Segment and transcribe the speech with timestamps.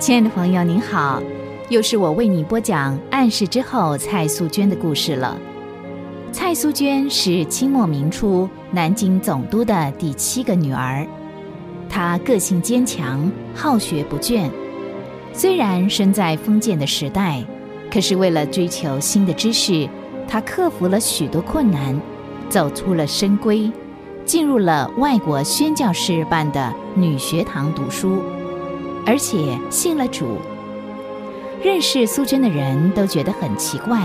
[0.00, 1.22] 亲爱的朋友，您好，
[1.68, 5.36] 又是我为你播讲暗示之后蔡素娟的故事了。
[6.32, 11.06] 蔡素娟是清末明初南京总督的第七个女儿，
[11.86, 14.48] 她个性坚强，好学不倦。
[15.34, 17.44] 虽然身在封建的时代，
[17.92, 19.86] 可是为了追求新的知识，
[20.26, 22.00] 她克服了许多困难，
[22.48, 23.70] 走出了深闺，
[24.24, 28.22] 进入了外国宣教士办的女学堂读书。
[29.10, 30.38] 而且信了主。
[31.60, 34.00] 认识苏娟的人都觉得很奇怪，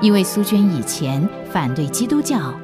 [0.00, 2.54] 因为苏娟以前反对基督教，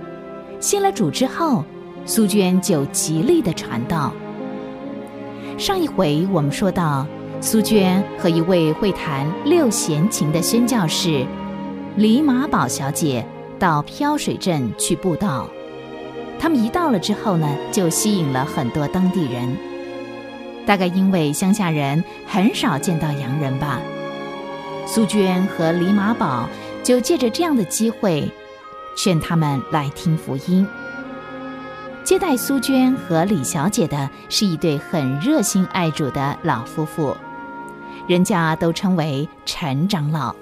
[0.60, 1.64] 信了主之后，
[2.04, 4.12] 苏娟就极力的传道。
[5.58, 7.04] 上一回我们说到，
[7.40, 11.26] 苏娟和一位会弹六弦琴的宣教士
[11.96, 13.26] 李马宝小姐
[13.58, 15.48] 到漂水镇去布道，
[16.38, 19.56] 他们一到了之后呢，就吸引了很多当地人。
[20.66, 23.80] 大概因为乡下人很少见到洋人吧，
[24.86, 26.48] 苏娟和李马宝
[26.82, 28.28] 就借着这样的机会，
[28.96, 30.66] 劝他们来听福音。
[32.02, 37.16] 接待苏娟和李小姐的是一对很热心爱主的老夫妇，
[38.06, 40.34] 人家都称为陈长老。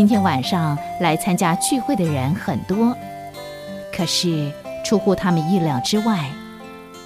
[0.00, 2.96] 今天晚上来参加聚会的人很多，
[3.94, 4.50] 可是
[4.82, 6.30] 出乎他们意料之外，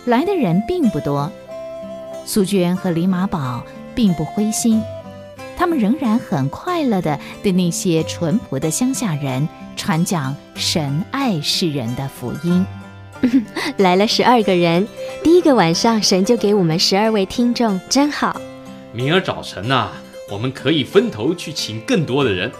[0.04, 1.28] 来的人并不多。
[2.24, 3.64] 苏娟和李马宝
[3.96, 4.80] 并不灰心，
[5.56, 12.64] 他们仍然很快乐的对那些淳朴的乡下人传讲神爱世人的福音。
[13.78, 14.86] 来了十二个人，
[15.24, 18.40] 第一个晚上神就给我们十二位听众，真好。
[18.92, 19.90] 明儿早晨呐。
[20.32, 22.50] 我们可以分头去请更多的人，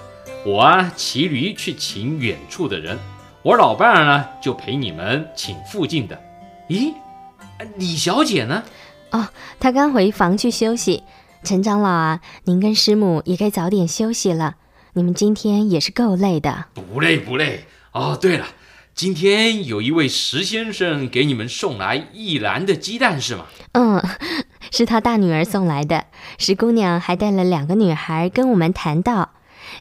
[0.47, 2.99] 我啊骑驴去请远处的人，
[3.43, 6.21] 我老伴儿呢就陪你们请附近的。
[6.69, 6.93] 咦，
[7.77, 8.62] 李小姐呢？
[9.10, 9.28] 哦，
[9.59, 11.03] 她刚回房去休息。
[11.43, 14.56] 陈长老啊，您跟师母也该早点休息了。
[14.93, 16.66] 你们今天也是够累的。
[16.75, 17.65] 不累不累。
[17.93, 18.47] 哦，对了，
[18.94, 23.47] 今天有一位石先生给你们送来一篮的鸡蛋是吗？
[23.72, 24.03] 嗯。
[24.71, 26.06] 是他大女儿送来的，
[26.37, 29.31] 石姑娘还带了两个女孩跟我们谈道。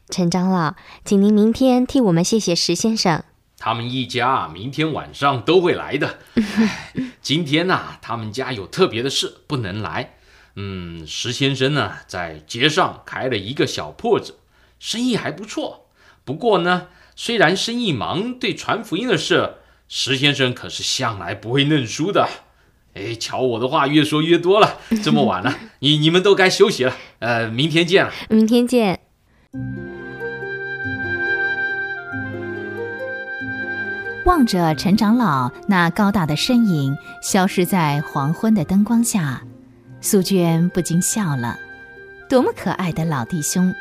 [0.10, 3.24] 陈长老，请您明天替我们谢谢石先生。
[3.58, 6.20] 他们一家明天晚上都会来的。
[7.22, 10.16] 今天呢，他们家有特别的事不能来。
[10.56, 14.40] 嗯，石先生呢，在街上开了一个小铺子，
[14.80, 15.88] 生意还不错。
[16.26, 19.56] 不过呢，虽然生意忙，对传福音的事，
[19.88, 22.28] 石先生可是向来不会认输的。
[22.96, 26.96] 哎，瞧我的话越说越多了，这么晚了，你你们都该休息了。
[27.20, 28.12] 呃，明天见了。
[28.30, 29.03] 明天见。
[34.26, 39.44] 望着陈长老那高大的身影消失在黄昏的灯光下，
[40.02, 41.60] 苏娟不禁笑了。
[42.30, 43.76] 多么可爱的老弟兄，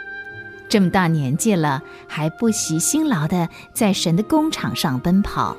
[0.68, 5.56] 这么大年纪了，还不惜辛劳的在神的工厂上奔跑。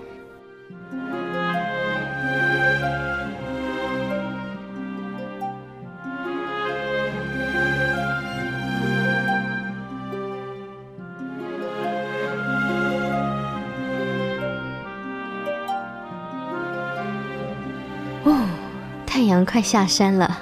[19.46, 20.42] 快下山了，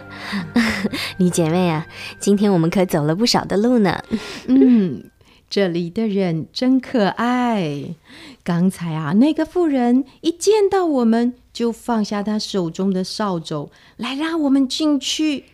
[1.18, 1.88] 你姐妹啊，
[2.20, 4.02] 今天我们可走了不少的路呢。
[4.48, 5.10] 嗯，
[5.50, 7.96] 这里的人真可爱。
[8.44, 15.46] 刚才啊，那个妇人一见到我们，就放下她手中的扫帚来拉我们进去。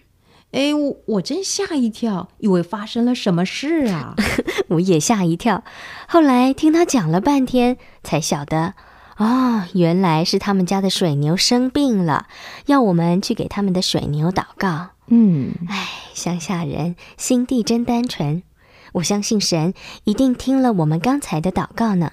[0.52, 4.16] 哎，我我真吓一跳，以为发生了什么事啊！
[4.70, 5.64] 我也吓一跳，
[6.08, 8.74] 后来听他讲了半天，才晓得。
[9.18, 12.28] 哦，原来是他们家的水牛生病了，
[12.68, 14.90] 要我们去给他们的水牛祷告。
[15.08, 18.44] 嗯，哎，乡下人心地真单纯，
[18.94, 19.74] 我相信神
[20.04, 22.12] 一定听了我们刚才的祷告呢。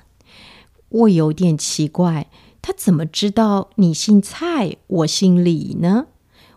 [0.88, 2.28] 我有点奇怪，
[2.62, 6.06] 他怎么知道你姓蔡，我姓李呢？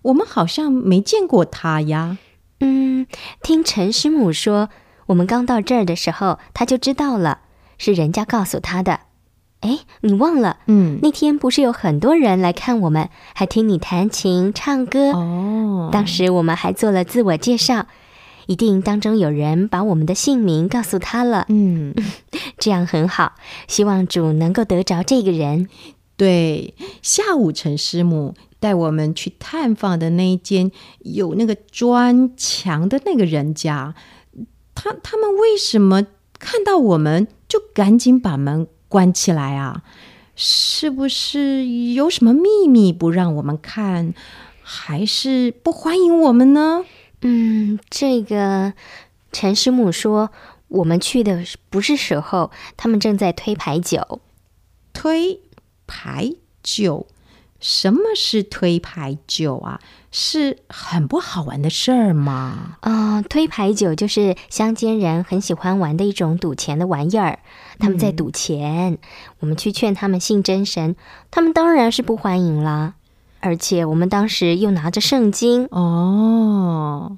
[0.04, 2.18] 我们好像没见过他呀。
[2.62, 3.08] 嗯，
[3.42, 4.70] 听陈师母说，
[5.08, 7.40] 我们刚到这儿的时候，他就知道了，
[7.78, 9.02] 是人家告诉他的。
[9.62, 10.58] 哎，你忘了？
[10.68, 15.90] 嗯，那天不是有很多人来看我们，还听你弹琴唱歌哦。
[15.92, 17.88] 当时我们还做了自我介绍，
[18.46, 21.46] 一定当中有人把我们的姓名告诉他了。
[21.50, 21.96] 嗯，
[22.60, 23.34] 这样很好，
[23.68, 25.68] 希望主能够得着这个人。
[26.16, 33.94] 对，下午陈师母带我们去探访的那一间有那个砖墙的那个人家，
[34.76, 36.06] 他他们为什么
[36.40, 39.84] 看到我们就赶紧把门关起来啊？
[40.40, 44.14] 是不是有什么秘密不让我们看，
[44.62, 46.86] 还是不欢迎我们呢？
[47.22, 48.74] 嗯，这个
[49.32, 50.30] 陈师母说，
[50.68, 54.22] 我们去的不是时候，他们正在推牌九。
[54.94, 55.40] 推
[55.88, 57.08] 牌九，
[57.60, 59.80] 什么是推牌九啊？
[60.12, 62.78] 是很不好玩的事儿吗？
[62.82, 67.40] 啊、推牌九就是乡间人很喜欢玩的一种赌钱的玩意儿。
[67.80, 68.98] 他们在赌钱，
[69.40, 70.96] 我们去劝他们信真神，
[71.30, 72.96] 他们当然是不欢迎啦。
[73.40, 77.18] 而且我们当时又拿着圣经，哦，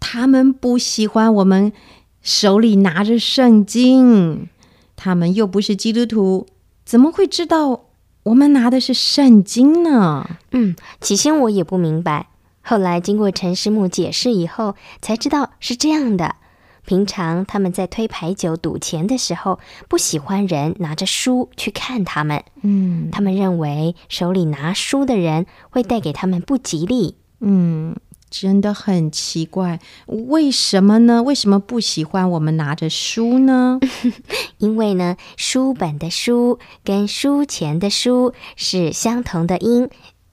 [0.00, 1.72] 他们不喜欢我们
[2.20, 4.48] 手里拿着圣经，
[4.96, 6.48] 他们又不是基督徒，
[6.84, 7.84] 怎么会知道
[8.24, 10.38] 我们拿的是圣经呢？
[10.52, 12.28] 嗯，起先我也不明白，
[12.62, 16.36] 后来经过陈师母解释以后，才知道是这样的。
[16.84, 27.16] 平常他们在推牌九赌钱的时候，不喜欢人拿着书去看他们，嗯他们认为手里拿书的人会带给他们不吉利。
[27.40, 27.96] 嗯，
[28.32, 31.22] 真的很奇怪，为什么呢？
[31.22, 33.78] 为什么不喜欢我们拿着书呢？
[34.56, 39.90] 因为呢，书本的书跟书前的书是相同的音，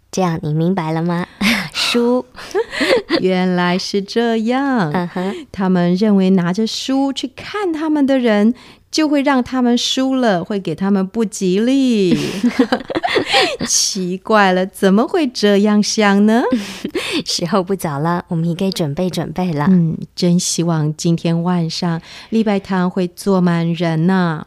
[0.10, 1.28] 这样你明白了吗？
[1.74, 2.26] 书，
[3.20, 5.10] 原来是这样。
[5.52, 8.54] 他们认为拿着书去看他们的人，
[8.92, 12.18] 就会让他们输了，会给他们不吉利。
[13.68, 16.42] 奇怪了，怎么会这样想呢？
[17.26, 19.68] 时候不早了，我们也该准备准备了。
[19.70, 24.46] 嗯，真希望今天晚上礼拜堂会坐满人呐、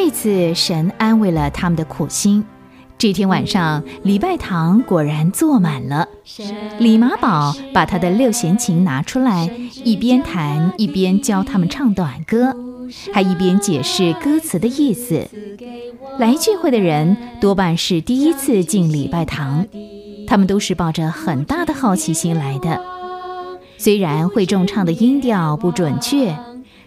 [0.00, 2.44] 这次神安慰了他们的苦心。
[2.96, 6.06] 这天晚上，礼拜堂果然坐满了。
[6.78, 9.50] 李马宝把他的六弦琴拿出来，
[9.82, 12.54] 一边弹一边教他们唱短歌，
[13.12, 15.28] 还一边解释歌词的意思。
[16.16, 19.66] 来聚会的人多半是第一次进礼拜堂，
[20.28, 22.80] 他们都是抱着很大的好奇心来的。
[23.76, 26.38] 虽然会众唱的音调不准确，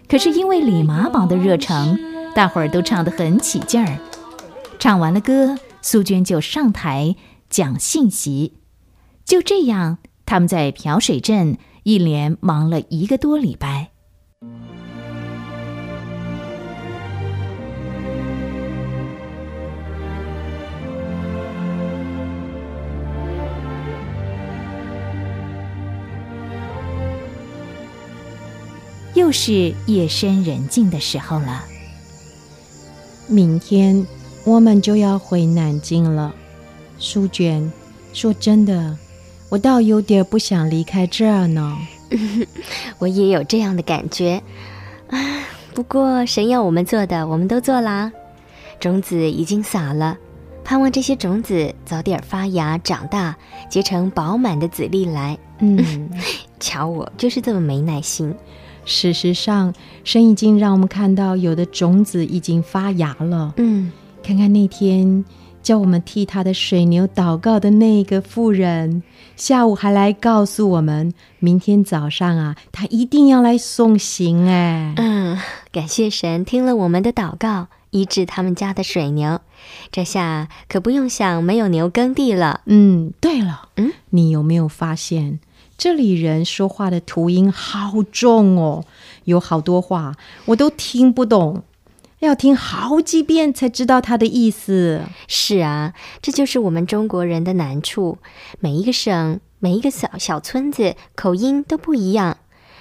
[0.07, 1.99] 可是因为李马宝的热诚，
[2.33, 3.97] 大伙儿都唱得很起劲儿。
[4.79, 7.15] 唱完了歌，苏娟就上台
[7.49, 8.53] 讲信息。
[9.25, 13.89] 就这样，他们在漂水镇一连忙了一个多礼拜。
[29.13, 31.65] 又是夜深人静的时候了。
[33.31, 34.05] 明天
[34.43, 36.35] 我们就要回南京了。
[36.99, 37.71] 淑娟，
[38.11, 38.97] 说真的，
[39.47, 41.77] 我倒有点不想离开这儿呢。
[42.99, 44.43] 我也有这样的感觉
[45.09, 45.17] 啊。
[45.73, 48.11] 不过神要我们做的，我们都做啦。
[48.81, 50.17] 种子已经撒了，
[50.65, 53.37] 盼望这些种子早点发芽、长大，
[53.69, 55.37] 结成饱满的籽粒来。
[55.59, 56.09] 嗯，
[56.59, 58.35] 瞧我就是这么没耐心。
[58.85, 59.73] 事实上，
[60.03, 63.53] 神已经让我们看到有的种子已经发芽了。
[63.57, 63.91] 嗯，
[64.23, 65.23] 看看那天
[65.61, 69.03] 叫我们替他的水牛祷告的那个妇人，
[69.35, 74.47] 下午还来告诉我们，明天早上啊，他一定要来送行。
[74.47, 75.37] 哎，嗯，
[75.71, 79.39] 感谢神听了我们的祷告，医治他们家的水牛。
[79.91, 82.61] 这下可不用想没有牛耕地了。
[82.65, 85.39] 嗯，对了，嗯，你有没有发现
[85.81, 88.85] 这里人说话的吐音好重哦？
[89.23, 91.63] 有好多话我都听不懂，
[92.19, 95.01] 要听好几遍才知道他的意思。
[95.27, 98.19] 是啊，这就是我们中国人的难处。
[98.59, 102.37] 每一个省、每一个小小村子口音都不一样。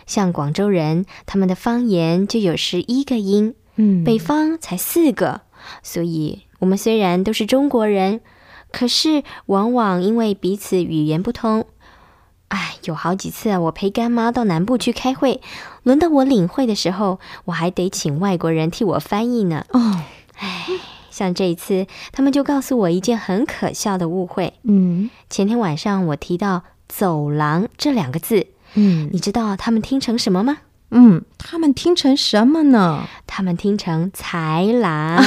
[0.06, 5.40] 像广州人，他们的方言就有十一个音，嗯，北方才四个。
[5.82, 8.20] 所以，我们虽然都是中国人，
[8.70, 11.64] 可是往往因为彼此语言不通。
[12.50, 15.40] 哎，有好几次啊，我陪干妈到南部去开会，
[15.84, 19.64] 轮到我领会的时候，我还得请外国人替我翻译呢。
[19.70, 20.00] 哦，
[20.36, 20.66] 哎，
[21.10, 24.54] 像这一次，他们就告诉我一件很可笑的误会。
[24.64, 30.58] 嗯前天晚上我提到“走廊”这两个字，嗯你知道他们听成什么吗？
[30.90, 33.06] 嗯，他们听成什么呢？
[33.28, 35.22] 他们听成“豺狼”。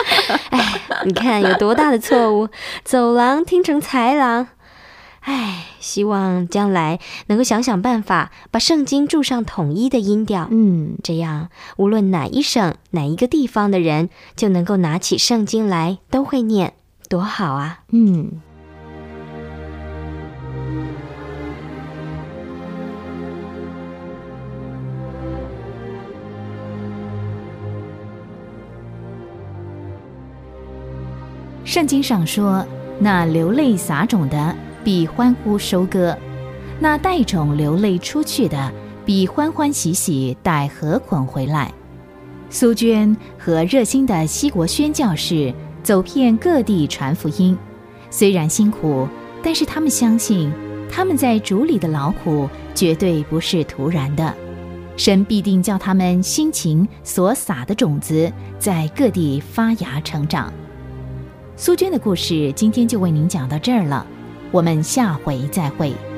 [0.48, 2.48] 哎，你看有多大的错误？
[2.82, 4.48] 走廊听成豺狼。
[5.22, 10.48] 唉，希望将来能够想想办法，把圣经注上统一的音调。
[10.50, 16.74] 嗯，这样无论哪一省、哪一个地方的人，就能够拿起圣经来，都会念，
[17.08, 17.80] 多好啊！
[17.90, 18.40] 嗯。
[31.64, 32.66] 圣经上说
[32.98, 36.16] ：“那流泪撒种的，必欢呼收割；
[36.80, 38.72] 那带种流泪出去的，
[39.04, 41.72] 必欢欢喜喜带禾捆回来。”
[42.50, 47.56] 苏娟和热心的西国宣教士走遍各地传福音，
[48.10, 49.08] 虽然辛苦，
[49.42, 50.52] 但是他们相信，
[50.90, 54.34] 他们在主里的劳苦绝对不是徒然的，
[54.98, 60.52] 神必定叫他们辛勤所撒的种子在各地发芽成长。
[61.56, 64.06] 苏娟的故事今天就为您讲到这儿了，
[64.52, 66.11] 我们下回再会。